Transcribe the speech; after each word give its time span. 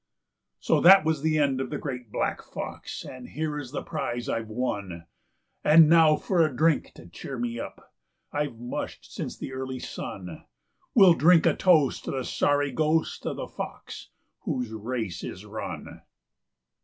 "So 0.59 0.81
that 0.81 1.05
was 1.05 1.21
the 1.21 1.37
end 1.37 1.61
of 1.61 1.69
the 1.69 1.77
great 1.77 2.11
black 2.11 2.41
fox, 2.41 3.05
and 3.05 3.29
here 3.29 3.59
is 3.59 3.69
the 3.69 3.83
prize 3.83 4.27
I've 4.27 4.49
won; 4.49 5.05
And 5.63 5.87
now 5.87 6.15
for 6.15 6.43
a 6.43 6.51
drink 6.51 6.93
to 6.95 7.05
cheer 7.05 7.37
me 7.37 7.59
up 7.59 7.93
I've 8.33 8.57
mushed 8.57 9.13
since 9.13 9.37
the 9.37 9.53
early 9.53 9.77
sun; 9.77 10.43
We'll 10.95 11.13
drink 11.13 11.45
a 11.45 11.55
toast 11.55 12.03
to 12.05 12.11
the 12.13 12.23
sorry 12.23 12.71
ghost 12.71 13.27
of 13.27 13.35
the 13.35 13.47
fox 13.47 14.09
whose 14.39 14.71
race 14.73 15.23
is 15.23 15.45
run." 15.45 16.01